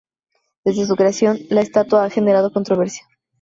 Desde 0.65 0.87
su 0.87 0.95
creación, 0.95 1.37
la 1.51 1.61
estatua 1.61 2.03
ha 2.05 2.09
generado 2.09 2.51
controversia. 2.51 3.05